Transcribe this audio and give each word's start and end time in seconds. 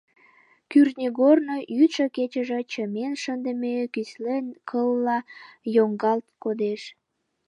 Кӱртньыгорно 0.71 1.57
йӱдшӧ-кечыже 1.77 2.59
чымен 2.71 3.13
шындыме 3.21 3.73
кӱсле 3.93 4.35
кылла 4.69 5.19
йоҥгалт 5.75 6.25
кодеш. 6.43 6.81